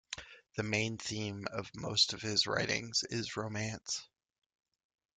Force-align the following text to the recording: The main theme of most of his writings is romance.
The 0.55 0.63
main 0.63 0.97
theme 0.97 1.45
of 1.51 1.69
most 1.75 2.13
of 2.13 2.23
his 2.23 2.47
writings 2.47 3.03
is 3.11 3.37
romance. 3.37 4.01